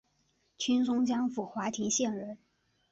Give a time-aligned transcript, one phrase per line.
[0.57, 2.39] 清松江府华亭县人。